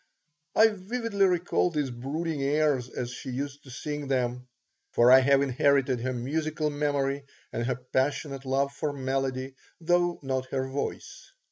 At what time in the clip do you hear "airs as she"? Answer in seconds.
2.41-3.29